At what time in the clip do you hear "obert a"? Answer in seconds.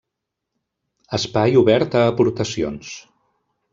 1.61-2.01